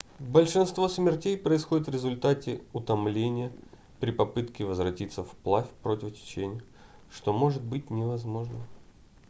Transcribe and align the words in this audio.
большинство 0.33 0.87
смертей 0.89 1.37
происходит 1.37 1.85
в 1.85 1.91
результате 1.91 2.63
утомления 2.73 3.51
при 3.99 4.09
попытке 4.11 4.63
возвратиться 4.65 5.23
вплавь 5.23 5.69
против 5.83 6.15
течения 6.19 6.63
что 7.11 7.31
может 7.31 7.63
быть 7.63 7.91
невозможным 7.91 8.63